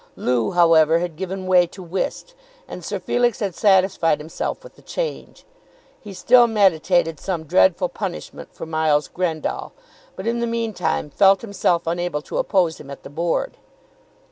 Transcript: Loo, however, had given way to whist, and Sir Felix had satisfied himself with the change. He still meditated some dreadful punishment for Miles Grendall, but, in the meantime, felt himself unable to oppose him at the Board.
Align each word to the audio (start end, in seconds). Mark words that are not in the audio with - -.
Loo, 0.15 0.49
however, 0.49 0.97
had 0.97 1.15
given 1.15 1.45
way 1.45 1.67
to 1.67 1.83
whist, 1.83 2.33
and 2.67 2.83
Sir 2.83 2.97
Felix 2.99 3.37
had 3.39 3.53
satisfied 3.53 4.17
himself 4.17 4.63
with 4.63 4.75
the 4.75 4.81
change. 4.81 5.45
He 5.99 6.11
still 6.11 6.47
meditated 6.47 7.19
some 7.19 7.43
dreadful 7.43 7.87
punishment 7.87 8.51
for 8.51 8.65
Miles 8.65 9.07
Grendall, 9.07 9.73
but, 10.15 10.25
in 10.25 10.39
the 10.39 10.47
meantime, 10.47 11.11
felt 11.11 11.41
himself 11.41 11.85
unable 11.85 12.23
to 12.23 12.39
oppose 12.39 12.79
him 12.79 12.89
at 12.89 13.03
the 13.03 13.11
Board. 13.11 13.57